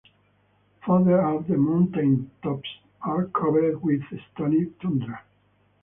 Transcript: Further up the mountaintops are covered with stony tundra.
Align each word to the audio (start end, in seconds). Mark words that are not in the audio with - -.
Further 0.83 1.21
up 1.21 1.45
the 1.47 1.59
mountaintops 1.59 2.67
are 3.03 3.25
covered 3.27 3.83
with 3.83 4.01
stony 4.33 4.65
tundra. 4.81 5.21